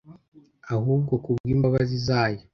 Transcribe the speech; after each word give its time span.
ahubwo 0.75 1.13
ku 1.23 1.29
bw’imbabazi 1.37 1.95
zayo 2.07 2.41